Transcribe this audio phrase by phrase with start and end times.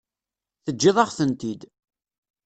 [0.63, 1.61] Teǧǧiḍ-aɣ-tent-id.